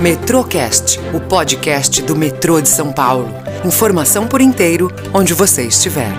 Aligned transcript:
Metrocast, 0.00 1.00
o 1.14 1.20
podcast 1.20 2.02
do 2.02 2.14
metrô 2.14 2.60
de 2.60 2.68
São 2.68 2.92
Paulo. 2.92 3.30
Informação 3.64 4.28
por 4.28 4.42
inteiro, 4.42 4.92
onde 5.12 5.32
você 5.32 5.66
estiver. 5.66 6.10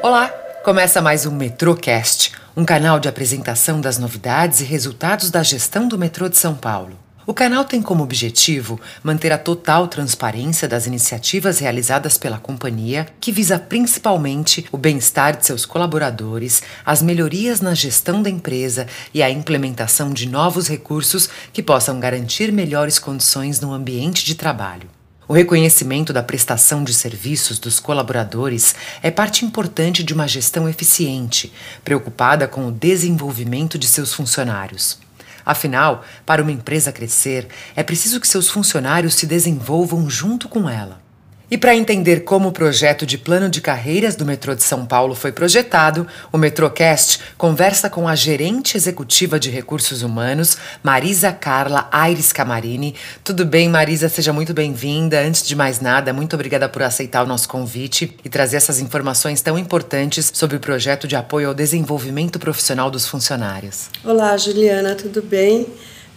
Olá, 0.00 0.28
começa 0.64 1.02
mais 1.02 1.26
um 1.26 1.34
Metrocast, 1.34 2.32
um 2.56 2.64
canal 2.64 3.00
de 3.00 3.08
apresentação 3.08 3.80
das 3.80 3.98
novidades 3.98 4.60
e 4.60 4.64
resultados 4.64 5.32
da 5.32 5.42
gestão 5.42 5.88
do 5.88 5.98
metrô 5.98 6.28
de 6.28 6.36
São 6.36 6.54
Paulo. 6.54 6.96
O 7.26 7.32
canal 7.32 7.64
tem 7.64 7.80
como 7.80 8.04
objetivo 8.04 8.78
manter 9.02 9.32
a 9.32 9.38
total 9.38 9.88
transparência 9.88 10.68
das 10.68 10.86
iniciativas 10.86 11.58
realizadas 11.58 12.18
pela 12.18 12.36
companhia, 12.36 13.06
que 13.18 13.32
visa 13.32 13.58
principalmente 13.58 14.66
o 14.70 14.76
bem-estar 14.76 15.34
de 15.34 15.46
seus 15.46 15.64
colaboradores, 15.64 16.62
as 16.84 17.00
melhorias 17.00 17.62
na 17.62 17.72
gestão 17.72 18.22
da 18.22 18.28
empresa 18.28 18.86
e 19.14 19.22
a 19.22 19.30
implementação 19.30 20.12
de 20.12 20.28
novos 20.28 20.68
recursos 20.68 21.30
que 21.50 21.62
possam 21.62 21.98
garantir 21.98 22.52
melhores 22.52 22.98
condições 22.98 23.58
no 23.58 23.72
ambiente 23.72 24.22
de 24.22 24.34
trabalho. 24.34 24.90
O 25.26 25.32
reconhecimento 25.32 26.12
da 26.12 26.22
prestação 26.22 26.84
de 26.84 26.92
serviços 26.92 27.58
dos 27.58 27.80
colaboradores 27.80 28.74
é 29.02 29.10
parte 29.10 29.46
importante 29.46 30.04
de 30.04 30.12
uma 30.12 30.28
gestão 30.28 30.68
eficiente, 30.68 31.50
preocupada 31.82 32.46
com 32.46 32.66
o 32.68 32.72
desenvolvimento 32.72 33.78
de 33.78 33.86
seus 33.86 34.12
funcionários. 34.12 35.03
Afinal, 35.44 36.04
para 36.24 36.42
uma 36.42 36.52
empresa 36.52 36.92
crescer, 36.92 37.48
é 37.76 37.82
preciso 37.82 38.20
que 38.20 38.26
seus 38.28 38.48
funcionários 38.48 39.14
se 39.14 39.26
desenvolvam 39.26 40.08
junto 40.08 40.48
com 40.48 40.68
ela. 40.68 41.03
E 41.50 41.58
para 41.58 41.74
entender 41.74 42.20
como 42.20 42.48
o 42.48 42.52
projeto 42.52 43.04
de 43.04 43.18
plano 43.18 43.50
de 43.50 43.60
carreiras 43.60 44.16
do 44.16 44.24
metrô 44.24 44.54
de 44.54 44.62
São 44.62 44.86
Paulo 44.86 45.14
foi 45.14 45.30
projetado, 45.30 46.06
o 46.32 46.38
Metrocast 46.38 47.20
conversa 47.36 47.90
com 47.90 48.08
a 48.08 48.14
gerente 48.14 48.78
executiva 48.78 49.38
de 49.38 49.50
recursos 49.50 50.02
humanos, 50.02 50.56
Marisa 50.82 51.32
Carla 51.32 51.86
Aires 51.92 52.32
Camarini. 52.32 52.94
Tudo 53.22 53.44
bem, 53.44 53.68
Marisa? 53.68 54.08
Seja 54.08 54.32
muito 54.32 54.54
bem-vinda. 54.54 55.20
Antes 55.20 55.46
de 55.46 55.54
mais 55.54 55.80
nada, 55.80 56.14
muito 56.14 56.34
obrigada 56.34 56.66
por 56.66 56.82
aceitar 56.82 57.22
o 57.22 57.26
nosso 57.26 57.46
convite 57.46 58.16
e 58.24 58.28
trazer 58.30 58.56
essas 58.56 58.80
informações 58.80 59.42
tão 59.42 59.58
importantes 59.58 60.30
sobre 60.32 60.56
o 60.56 60.60
projeto 60.60 61.06
de 61.06 61.14
apoio 61.14 61.48
ao 61.48 61.54
desenvolvimento 61.54 62.38
profissional 62.38 62.90
dos 62.90 63.06
funcionários. 63.06 63.90
Olá, 64.02 64.34
Juliana, 64.38 64.94
tudo 64.94 65.20
bem? 65.20 65.66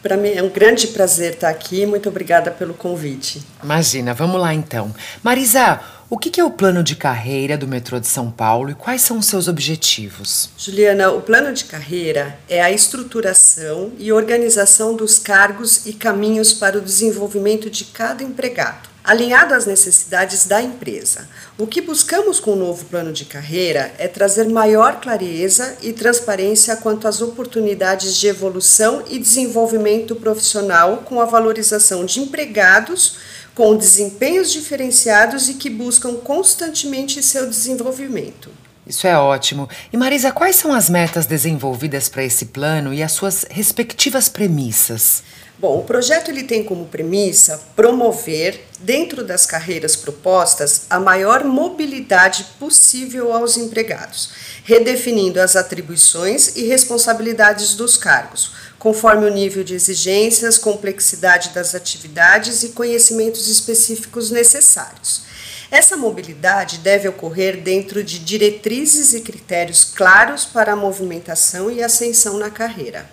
Para 0.01 0.17
mim 0.17 0.29
é 0.29 0.43
um 0.43 0.49
grande 0.49 0.87
prazer 0.87 1.33
estar 1.33 1.49
aqui. 1.49 1.85
Muito 1.85 2.09
obrigada 2.09 2.51
pelo 2.51 2.73
convite. 2.73 3.41
Imagina, 3.63 4.13
vamos 4.13 4.39
lá 4.39 4.53
então. 4.53 4.93
Marisa, 5.23 5.79
o 6.09 6.17
que 6.17 6.39
é 6.39 6.43
o 6.43 6.51
plano 6.51 6.83
de 6.83 6.95
carreira 6.95 7.57
do 7.57 7.67
metrô 7.67 7.99
de 7.99 8.07
São 8.07 8.31
Paulo 8.31 8.69
e 8.69 8.75
quais 8.75 9.01
são 9.01 9.17
os 9.17 9.25
seus 9.25 9.47
objetivos? 9.47 10.49
Juliana, 10.57 11.11
o 11.11 11.21
plano 11.21 11.53
de 11.53 11.65
carreira 11.65 12.39
é 12.47 12.61
a 12.61 12.71
estruturação 12.71 13.91
e 13.97 14.11
organização 14.11 14.95
dos 14.95 15.19
cargos 15.19 15.85
e 15.85 15.91
caminhos 15.91 16.53
para 16.53 16.77
o 16.77 16.81
desenvolvimento 16.81 17.69
de 17.69 17.83
cada 17.85 18.23
empregado 18.23 18.96
alinhado 19.07 19.53
às 19.53 19.65
necessidades 19.65 20.45
da 20.45 20.61
empresa. 20.61 21.29
O 21.57 21.65
que 21.65 21.79
buscamos 21.79 22.41
com 22.41 22.51
o 22.51 22.55
novo 22.57 22.83
plano 22.85 23.13
de 23.13 23.23
carreira 23.23 23.93
é 23.97 24.05
trazer 24.05 24.49
maior 24.49 24.99
clareza 24.99 25.77
e 25.81 25.93
transparência 25.93 26.75
quanto 26.75 27.07
às 27.07 27.21
oportunidades 27.21 28.17
de 28.17 28.27
evolução 28.27 29.05
e 29.09 29.17
desenvolvimento 29.17 30.13
profissional 30.17 31.03
com 31.05 31.21
a 31.21 31.25
valorização 31.25 32.03
de 32.03 32.19
empregados 32.19 33.15
com 33.55 33.75
desempenhos 33.77 34.51
diferenciados 34.51 35.47
e 35.47 35.53
que 35.53 35.69
buscam 35.69 36.15
constantemente 36.17 37.23
seu 37.23 37.49
desenvolvimento. 37.49 38.51
Isso 38.87 39.05
é 39.05 39.17
ótimo. 39.17 39.67
E 39.91 39.97
Marisa, 39.97 40.31
quais 40.31 40.55
são 40.55 40.73
as 40.73 40.89
metas 40.89 41.25
desenvolvidas 41.25 42.07
para 42.07 42.23
esse 42.23 42.45
plano 42.45 42.93
e 42.93 43.03
as 43.03 43.11
suas 43.11 43.45
respectivas 43.49 44.29
premissas? 44.29 45.23
Bom, 45.59 45.79
o 45.79 45.83
projeto 45.83 46.29
ele 46.29 46.43
tem 46.43 46.63
como 46.63 46.85
premissa 46.85 47.59
promover, 47.75 48.63
dentro 48.79 49.25
das 49.25 49.45
carreiras 49.45 49.95
propostas, 49.95 50.83
a 50.87 50.99
maior 50.99 51.43
mobilidade 51.43 52.45
possível 52.59 53.33
aos 53.33 53.57
empregados, 53.57 54.29
redefinindo 54.63 55.41
as 55.41 55.55
atribuições 55.55 56.55
e 56.55 56.67
responsabilidades 56.67 57.73
dos 57.73 57.97
cargos, 57.97 58.51
conforme 58.77 59.25
o 59.25 59.33
nível 59.33 59.63
de 59.63 59.73
exigências, 59.73 60.59
complexidade 60.59 61.49
das 61.49 61.73
atividades 61.73 62.61
e 62.61 62.69
conhecimentos 62.69 63.47
específicos 63.47 64.29
necessários. 64.29 65.23
Essa 65.69 65.97
mobilidade 65.97 66.77
deve 66.77 67.09
ocorrer 67.09 67.61
dentro 67.61 68.03
de 68.03 68.19
diretrizes 68.19 69.13
e 69.13 69.21
critérios 69.21 69.83
claros 69.83 70.45
para 70.45 70.73
a 70.73 70.75
movimentação 70.75 71.69
e 71.69 71.83
ascensão 71.83 72.37
na 72.37 72.49
carreira. 72.49 73.09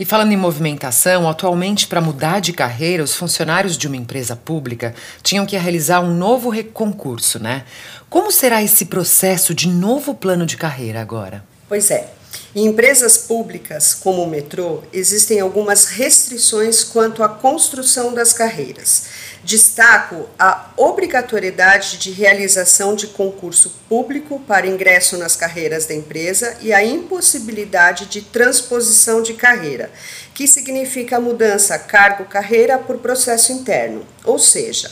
E 0.00 0.04
falando 0.04 0.32
em 0.32 0.36
movimentação, 0.36 1.28
atualmente, 1.28 1.86
para 1.86 2.00
mudar 2.00 2.40
de 2.40 2.52
carreira, 2.52 3.02
os 3.02 3.16
funcionários 3.16 3.76
de 3.76 3.88
uma 3.88 3.96
empresa 3.96 4.36
pública 4.36 4.94
tinham 5.22 5.44
que 5.44 5.56
realizar 5.56 6.00
um 6.00 6.14
novo 6.14 6.52
concurso, 6.72 7.40
né? 7.40 7.64
Como 8.08 8.30
será 8.30 8.62
esse 8.62 8.86
processo 8.86 9.52
de 9.52 9.66
novo 9.66 10.14
plano 10.14 10.46
de 10.46 10.56
carreira 10.56 11.00
agora? 11.00 11.44
Pois 11.68 11.90
é. 11.90 12.10
Em 12.54 12.66
empresas 12.66 13.18
públicas, 13.18 13.94
como 13.94 14.22
o 14.22 14.28
metrô, 14.28 14.82
existem 14.92 15.40
algumas 15.40 15.86
restrições 15.86 16.84
quanto 16.84 17.22
à 17.22 17.28
construção 17.28 18.14
das 18.14 18.32
carreiras. 18.32 19.04
Destaco 19.44 20.28
a 20.38 20.70
obrigatoriedade 20.76 21.98
de 21.98 22.10
realização 22.10 22.94
de 22.94 23.06
concurso 23.06 23.72
público 23.88 24.40
para 24.40 24.66
ingresso 24.66 25.16
nas 25.16 25.36
carreiras 25.36 25.86
da 25.86 25.94
empresa 25.94 26.56
e 26.60 26.72
a 26.72 26.84
impossibilidade 26.84 28.06
de 28.06 28.22
transposição 28.22 29.22
de 29.22 29.34
carreira, 29.34 29.90
que 30.34 30.48
significa 30.48 31.20
mudança 31.20 31.78
cargo-carreira 31.78 32.78
por 32.78 32.98
processo 32.98 33.52
interno, 33.52 34.04
ou 34.24 34.38
seja, 34.38 34.90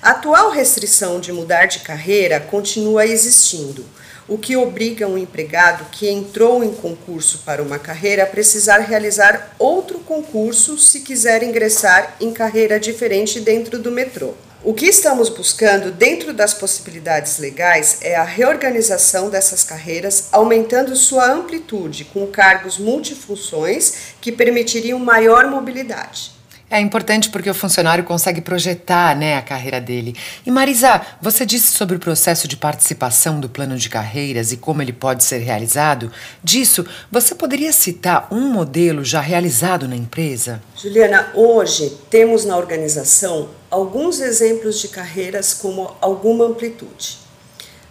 a 0.00 0.10
atual 0.10 0.50
restrição 0.50 1.20
de 1.20 1.32
mudar 1.32 1.66
de 1.66 1.80
carreira 1.80 2.40
continua 2.40 3.04
existindo 3.04 3.84
o 4.30 4.38
que 4.38 4.56
obriga 4.56 5.08
um 5.08 5.18
empregado 5.18 5.86
que 5.90 6.08
entrou 6.08 6.62
em 6.62 6.72
concurso 6.72 7.42
para 7.44 7.60
uma 7.60 7.80
carreira 7.80 8.22
a 8.22 8.26
precisar 8.26 8.78
realizar 8.78 9.56
outro 9.58 9.98
concurso 9.98 10.78
se 10.78 11.00
quiser 11.00 11.42
ingressar 11.42 12.14
em 12.20 12.32
carreira 12.32 12.78
diferente 12.78 13.40
dentro 13.40 13.76
do 13.76 13.90
metrô. 13.90 14.34
O 14.62 14.72
que 14.72 14.86
estamos 14.86 15.28
buscando 15.28 15.90
dentro 15.90 16.32
das 16.32 16.54
possibilidades 16.54 17.38
legais 17.38 17.98
é 18.02 18.14
a 18.14 18.22
reorganização 18.22 19.28
dessas 19.28 19.64
carreiras, 19.64 20.28
aumentando 20.30 20.94
sua 20.94 21.28
amplitude 21.28 22.04
com 22.04 22.24
cargos 22.28 22.78
multifunções 22.78 23.94
que 24.20 24.30
permitiriam 24.30 25.00
maior 25.00 25.48
mobilidade. 25.48 26.39
É 26.72 26.78
importante 26.78 27.30
porque 27.30 27.50
o 27.50 27.54
funcionário 27.54 28.04
consegue 28.04 28.40
projetar 28.40 29.16
né, 29.16 29.36
a 29.36 29.42
carreira 29.42 29.80
dele. 29.80 30.14
E 30.46 30.52
Marisa, 30.52 31.04
você 31.20 31.44
disse 31.44 31.72
sobre 31.72 31.96
o 31.96 31.98
processo 31.98 32.46
de 32.46 32.56
participação 32.56 33.40
do 33.40 33.48
plano 33.48 33.76
de 33.76 33.88
carreiras 33.88 34.52
e 34.52 34.56
como 34.56 34.80
ele 34.80 34.92
pode 34.92 35.24
ser 35.24 35.38
realizado. 35.38 36.12
Disso, 36.44 36.86
você 37.10 37.34
poderia 37.34 37.72
citar 37.72 38.28
um 38.30 38.52
modelo 38.52 39.04
já 39.04 39.20
realizado 39.20 39.88
na 39.88 39.96
empresa? 39.96 40.62
Juliana, 40.76 41.32
hoje 41.34 41.98
temos 42.08 42.44
na 42.44 42.56
organização 42.56 43.48
alguns 43.68 44.20
exemplos 44.20 44.78
de 44.80 44.86
carreiras 44.86 45.52
com 45.52 45.92
alguma 46.00 46.44
amplitude. 46.44 47.18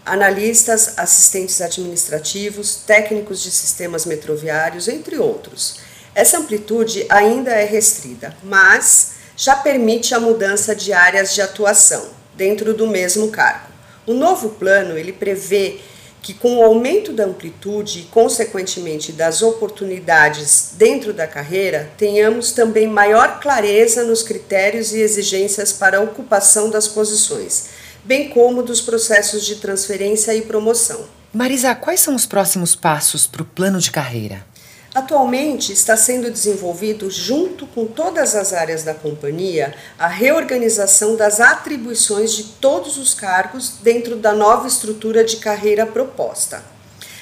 Analistas, 0.05 0.97
assistentes 0.97 1.59
administrativos, 1.59 2.77
técnicos 2.87 3.43
de 3.43 3.51
sistemas 3.51 4.05
metroviários, 4.05 4.87
entre 4.87 5.17
outros 5.17 5.88
essa 6.19 6.37
amplitude 6.37 7.05
ainda 7.07 7.51
é 7.51 7.63
restrita, 7.63 8.35
mas 8.43 9.11
já 9.37 9.55
permite 9.55 10.13
a 10.13 10.19
mudança 10.19 10.75
de 10.75 10.91
áreas 10.91 11.33
de 11.33 11.41
atuação 11.41 12.09
dentro 12.35 12.73
do 12.73 12.85
mesmo 12.85 13.29
cargo. 13.29 13.69
O 14.05 14.13
novo 14.13 14.49
plano 14.49 14.97
ele 14.97 15.13
prevê 15.13 15.79
que 16.21 16.33
com 16.33 16.57
o 16.57 16.63
aumento 16.63 17.13
da 17.13 17.23
amplitude 17.23 17.99
e 17.99 18.03
consequentemente 18.03 19.13
das 19.13 19.41
oportunidades 19.41 20.71
dentro 20.73 21.13
da 21.13 21.25
carreira, 21.25 21.89
tenhamos 21.97 22.51
também 22.51 22.85
maior 22.85 23.39
clareza 23.39 24.03
nos 24.03 24.21
critérios 24.21 24.93
e 24.93 24.99
exigências 24.99 25.71
para 25.71 25.99
a 25.99 26.01
ocupação 26.01 26.69
das 26.69 26.85
posições, 26.85 27.67
bem 28.03 28.27
como 28.27 28.61
dos 28.61 28.81
processos 28.81 29.45
de 29.45 29.55
transferência 29.55 30.35
e 30.35 30.41
promoção. 30.41 31.05
Marisa, 31.31 31.73
quais 31.75 32.01
são 32.01 32.13
os 32.13 32.25
próximos 32.25 32.75
passos 32.75 33.25
para 33.25 33.41
o 33.41 33.45
plano 33.45 33.79
de 33.79 33.89
carreira? 33.89 34.45
Atualmente 34.93 35.71
está 35.71 35.95
sendo 35.95 36.31
desenvolvido, 36.31 37.11
junto 37.11 37.67
com 37.67 37.85
todas 37.85 38.35
as 38.35 38.53
áreas 38.53 38.83
da 38.83 38.93
companhia, 38.93 39.75
a 39.99 40.07
reorganização 40.07 41.15
das 41.15 41.39
atribuições 41.39 42.33
de 42.33 42.43
todos 42.59 42.97
os 42.97 43.13
cargos 43.13 43.73
dentro 43.83 44.15
da 44.15 44.33
nova 44.33 44.67
estrutura 44.67 45.23
de 45.23 45.37
carreira 45.37 45.85
proposta. 45.85 46.63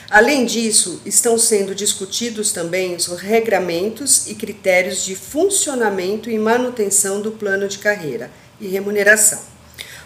Além 0.09 0.45
disso, 0.45 1.01
estão 1.05 1.37
sendo 1.37 1.75
discutidos 1.75 2.53
também 2.53 2.95
os 2.95 3.07
regramentos 3.07 4.27
e 4.27 4.35
critérios 4.35 5.03
de 5.03 5.13
funcionamento 5.17 6.29
e 6.29 6.39
manutenção 6.39 7.21
do 7.21 7.33
plano 7.33 7.67
de 7.67 7.79
carreira 7.79 8.31
e 8.61 8.67
remuneração. 8.67 9.56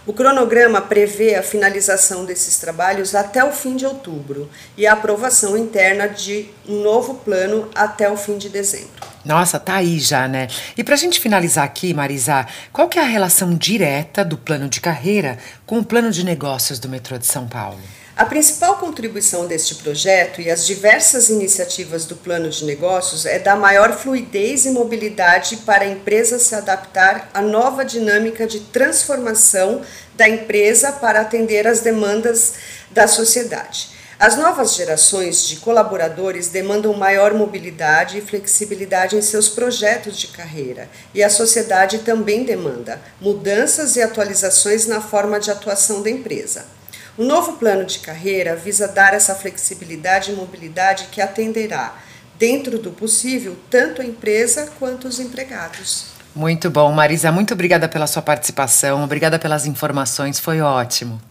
O 0.06 0.14
cronograma 0.14 0.82
prevê 0.82 1.36
a 1.36 1.44
finalização 1.44 2.26
desses 2.26 2.58
trabalhos 2.58 3.14
até 3.14 3.44
o 3.44 3.52
fim 3.52 3.76
de 3.76 3.86
outubro 3.86 4.50
e 4.76 4.88
a 4.88 4.94
aprovação 4.94 5.56
interna 5.56 6.08
de 6.08 6.50
um 6.68 6.82
novo 6.82 7.16
plano 7.16 7.70
até 7.76 8.10
o 8.10 8.18
fim 8.18 8.36
de 8.36 8.50
dezembro. 8.50 8.90
Nossa, 9.24 9.60
tá 9.60 9.76
aí 9.76 10.00
já, 10.00 10.28
né? 10.28 10.48
E 10.76 10.84
pra 10.84 10.96
gente 10.96 11.20
finalizar 11.20 11.64
aqui, 11.64 11.94
Marisa, 11.94 12.48
qual 12.74 12.90
que 12.90 12.98
é 12.98 13.04
a 13.04 13.06
relação 13.06 13.54
direta 13.54 14.26
do 14.26 14.40
plano 14.40 14.68
de 14.68 14.82
carreira 14.82 15.38
com 15.68 15.78
o 15.78 15.86
plano 15.86 16.10
de 16.10 16.26
negócios 16.26 16.80
do 16.80 16.90
metrô 16.90 17.20
de 17.20 17.28
São 17.28 17.48
Paulo? 17.48 17.80
A 18.22 18.26
principal 18.26 18.76
contribuição 18.76 19.48
deste 19.48 19.74
projeto 19.74 20.42
e 20.42 20.52
as 20.52 20.64
diversas 20.64 21.30
iniciativas 21.30 22.06
do 22.06 22.16
plano 22.16 22.52
de 22.52 22.66
negócios 22.66 23.26
é 23.26 23.40
dar 23.40 23.56
maior 23.56 23.98
fluidez 23.98 24.64
e 24.68 24.70
mobilidade 24.70 25.58
para 25.66 25.86
a 25.86 25.88
empresa 25.88 26.38
se 26.38 26.54
adaptar 26.54 27.32
à 27.34 27.42
nova 27.42 27.84
dinâmica 27.84 28.46
de 28.46 28.60
transformação 28.60 29.82
da 30.16 30.30
empresa 30.30 30.92
para 30.92 31.22
atender 31.22 31.66
às 31.66 31.80
demandas 31.80 32.54
da 32.92 33.08
sociedade. 33.08 33.90
As 34.20 34.38
novas 34.38 34.76
gerações 34.76 35.48
de 35.48 35.56
colaboradores 35.56 36.50
demandam 36.50 36.94
maior 36.94 37.34
mobilidade 37.34 38.20
e 38.20 38.22
flexibilidade 38.22 39.16
em 39.16 39.22
seus 39.24 39.50
projetos 39.50 40.16
de 40.16 40.28
carreira, 40.28 40.88
e 41.12 41.24
a 41.24 41.30
sociedade 41.32 41.98
também 41.98 42.44
demanda 42.44 43.02
mudanças 43.20 43.96
e 43.96 44.02
atualizações 44.04 44.86
na 44.86 45.02
forma 45.02 45.40
de 45.40 45.50
atuação 45.50 46.04
da 46.04 46.10
empresa. 46.12 46.81
O 47.18 47.24
novo 47.24 47.54
plano 47.54 47.86
de 47.86 48.00
carreira 48.00 48.56
visa 48.56 48.88
dar 48.88 49.14
essa 49.14 49.36
flexibilidade 49.36 50.32
e 50.32 50.36
mobilidade 50.36 51.08
que 51.12 51.22
atenderá, 51.22 51.96
dentro 52.40 52.80
do 52.80 52.92
possível, 52.92 53.58
tanto 53.70 54.02
a 54.02 54.06
empresa 54.06 54.72
quanto 54.80 55.08
os 55.08 55.20
empregados. 55.20 56.08
Muito 56.34 56.70
bom, 56.70 56.92
Marisa. 56.92 57.32
Muito 57.32 57.54
obrigada 57.54 57.90
pela 57.90 58.08
sua 58.08 58.22
participação, 58.22 59.04
obrigada 59.04 59.38
pelas 59.38 59.66
informações, 59.66 60.40
foi 60.40 60.62
ótimo. 60.62 61.22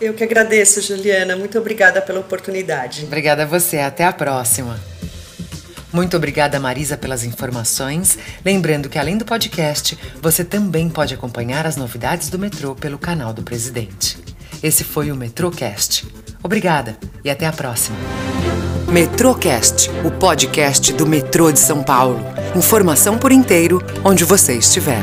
Eu 0.00 0.14
que 0.14 0.24
agradeço, 0.24 0.82
Juliana. 0.82 1.36
Muito 1.36 1.58
obrigada 1.58 2.02
pela 2.02 2.20
oportunidade. 2.20 3.04
Obrigada 3.04 3.44
a 3.44 3.46
você. 3.46 3.78
Até 3.78 4.04
a 4.04 4.12
próxima. 4.12 4.78
Muito 5.92 6.16
obrigada, 6.16 6.58
Marisa, 6.58 6.96
pelas 6.96 7.22
informações. 7.22 8.18
Lembrando 8.44 8.88
que, 8.88 8.98
além 8.98 9.16
do 9.16 9.24
podcast, 9.24 9.96
você 10.20 10.44
também 10.44 10.88
pode 10.88 11.14
acompanhar 11.14 11.66
as 11.66 11.76
novidades 11.76 12.30
do 12.30 12.38
metrô 12.38 12.74
pelo 12.74 12.98
canal 12.98 13.32
do 13.32 13.42
presidente. 13.42 14.21
Esse 14.62 14.84
foi 14.84 15.10
o 15.10 15.16
Metrocast. 15.16 16.06
Obrigada 16.42 16.96
e 17.24 17.30
até 17.30 17.46
a 17.46 17.52
próxima. 17.52 17.96
Metrocast, 18.88 19.90
o 20.04 20.10
podcast 20.10 20.92
do 20.92 21.06
metrô 21.06 21.50
de 21.50 21.58
São 21.58 21.82
Paulo. 21.82 22.20
Informação 22.54 23.18
por 23.18 23.32
inteiro, 23.32 23.82
onde 24.04 24.24
você 24.24 24.54
estiver. 24.54 25.02